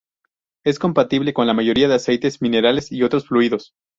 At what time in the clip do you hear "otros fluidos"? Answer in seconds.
3.03-3.73